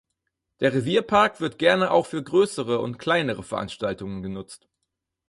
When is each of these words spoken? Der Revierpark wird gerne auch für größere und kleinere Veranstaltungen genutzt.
Der 0.61 0.73
Revierpark 0.73 1.41
wird 1.41 1.59
gerne 1.59 1.91
auch 1.91 2.07
für 2.07 2.23
größere 2.23 2.79
und 2.79 2.97
kleinere 2.97 3.43
Veranstaltungen 3.43 4.23
genutzt. 4.23 4.67